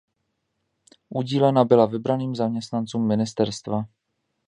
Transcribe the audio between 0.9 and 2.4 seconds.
Udílena byla vybraným